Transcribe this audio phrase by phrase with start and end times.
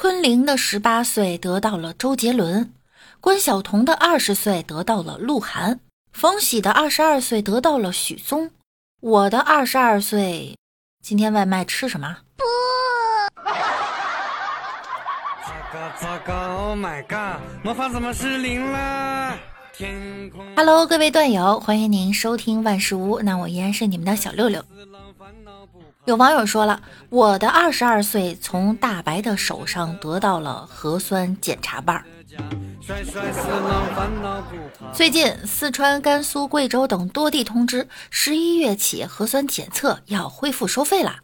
[0.00, 2.72] 昆凌的十八岁得到了周杰伦，
[3.20, 5.80] 关晓彤的二十岁得到了鹿晗，
[6.12, 8.52] 冯喜的二十二岁得到了许嵩，
[9.00, 10.56] 我的二十二岁，
[11.02, 12.18] 今天外卖吃什么？
[12.36, 12.44] 不。
[16.00, 17.40] 糟糕！Oh my god！
[17.64, 19.36] 魔法怎么失灵了？
[19.72, 20.46] 天空。
[20.54, 24.64] Hello，各位段友，欢迎您收听万事屋，那我依然是你们的小六六。
[26.08, 26.80] 有网友说了，
[27.10, 32.02] 我的二十二岁从大白的手上得到了核酸检查棒。
[34.94, 41.16] 最近，四川、甘肃、贵州等多地通知，十一月起核酸检测要恢复收费了，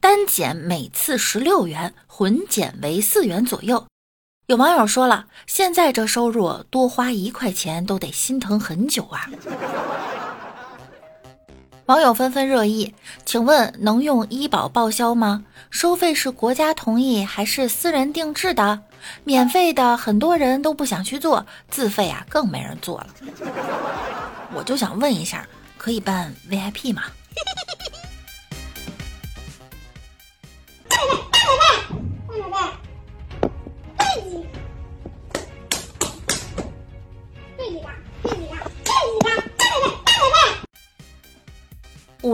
[0.00, 3.86] 单检每次十六元，混检为四元左右。
[4.46, 9.28] 有网友说了，现在这收入多花一块钱都得心疼很久啊。
[11.86, 12.94] 网友纷纷热议，
[13.26, 15.44] 请问能用医保报销吗？
[15.68, 18.80] 收费是国家同意还是私人定制的？
[19.24, 23.08] 免费的很多人都不想去做，自费啊更没人做了。
[24.54, 25.44] 我就想问一下，
[25.76, 27.02] 可以办 VIP 吗？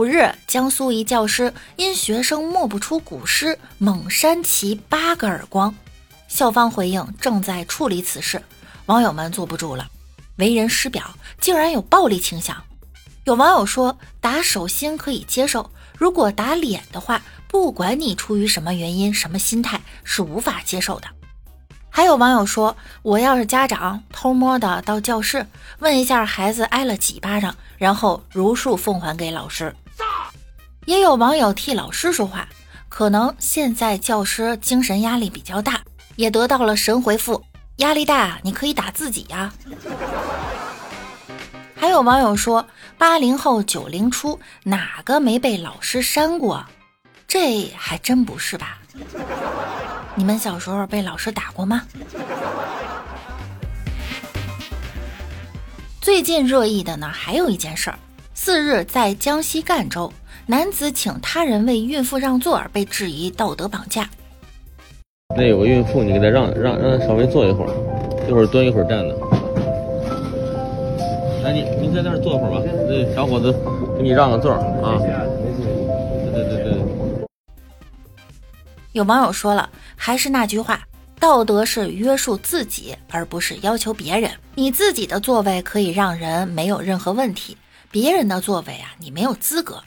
[0.09, 5.73] 日，江苏一教师因学生默不出古诗，猛扇其八个耳光。
[6.27, 8.41] 校方回应正在处理此事。
[8.87, 9.87] 网友们坐不住了，
[10.37, 12.57] 为人师表竟然有暴力倾向。
[13.25, 21.07] 有网友说，打手心可以接受，如果打脸的话，不管你出于什么原因、什么心态，是无法接受的。
[21.91, 25.45] 还有网友说，我要是家长，偷摸的到教室
[25.79, 29.75] 问一下孩子挨了几巴掌，然后如数奉还给老师。
[30.89, 32.49] 也有网友替老师说话，
[32.89, 35.79] 可能现在教师精神压力比较大，
[36.15, 37.43] 也得到了神回复：
[37.75, 39.53] 压力大，你可以打自己呀。
[41.77, 42.65] 还有网友说，
[42.97, 46.65] 八零后九零初哪个没被老师扇过？
[47.27, 48.79] 这还真不是吧？
[50.15, 51.83] 你们小时候被老师打过吗？
[56.01, 57.99] 最近热议的呢，还有一件事儿。
[58.41, 60.09] 四日，在江西赣州，
[60.45, 64.09] 男子请他人为孕妇让座而被质疑道德绑架。
[65.35, 67.69] 那有个孕妇，你给她让让让他稍微坐一会儿，
[68.29, 69.13] 一会儿蹲一会儿站的。
[71.43, 72.61] 来，你你在那儿坐会儿吧。
[72.87, 73.51] 那小伙子，
[73.97, 74.97] 给你让个座啊。
[75.03, 77.27] 对对对对。
[78.93, 80.81] 有网友说了，还是那句话，
[81.19, 84.31] 道德是约束自己，而不是要求别人。
[84.55, 87.57] 你自己的座位可以让人，没有任何问题。
[87.91, 89.83] 别人的座位啊，你没有资格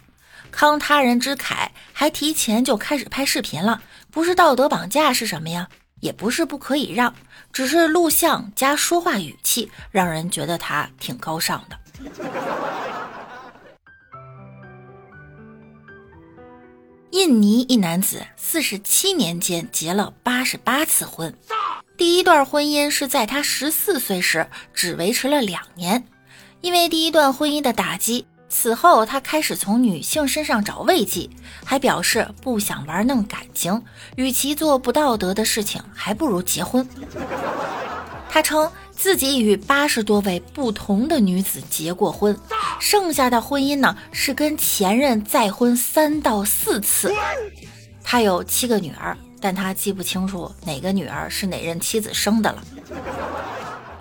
[0.52, 3.80] 慷他人之慨，还提前就开始拍视频了，
[4.10, 5.68] 不是道德绑架是什么呀？
[6.00, 7.14] 也不是不可以让，
[7.52, 11.78] 只是录像加说话语气，让人觉得他挺高尚的。
[17.12, 21.32] 印尼一男子四十七年间结了八十八次婚，
[21.96, 26.04] 第一段婚姻是在他十四岁时，只维持了两年。
[26.62, 31.28] 因为第一段婚姻的打击，此后他开始从女性身上找慰藉，
[31.64, 33.82] 还表示不想玩弄感情，
[34.14, 36.88] 与其做不道德的事情，还不如结婚。
[38.30, 42.38] 他称自己与八十多位不同的女子结过婚，
[42.78, 47.12] 剩下的婚姻呢是跟前任再婚三到四次。
[48.04, 52.62] 他有七个女儿，但他记不清楚哪个女儿是哪任妻子生的了。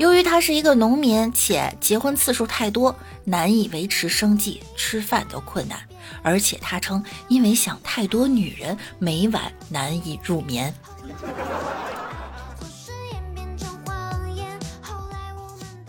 [0.01, 5.77] 由于他是一个农民，且结婚次数太多，难以维持生计，吃饭都困难。
[6.23, 10.73] 而且他称，因为想太多女人，每晚难以入眠。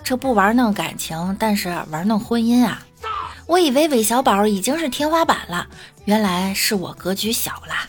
[0.04, 2.84] 这不玩弄感情，但是玩弄婚姻啊！
[3.46, 5.66] 我以为韦小宝已经是天花板了，
[6.04, 7.88] 原来是我格局小了。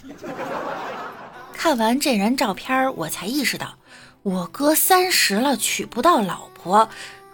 [1.52, 3.76] 看完这人照片，我才意识到。
[4.24, 6.88] 我哥三十了娶不到老婆，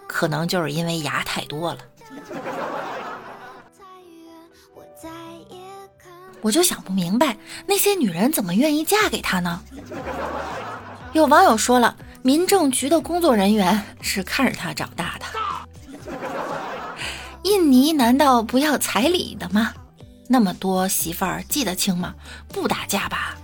[0.08, 1.78] 可能就是因为牙太多了。
[6.42, 9.62] 我就想不明白，那些女人怎么愿意嫁给他呢？
[11.12, 15.26] 有网友说了，民政局的工作人员是看着他长大的。
[17.42, 19.72] 印尼难道不要彩礼的吗？
[20.28, 22.14] 那么多媳妇儿记得清吗？
[22.48, 23.36] 不打架吧？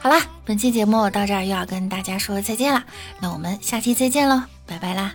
[0.00, 2.84] 好啦，本期节目到这儿又要跟大家说再见了，
[3.20, 5.12] 那我们下期再见喽，拜拜啦。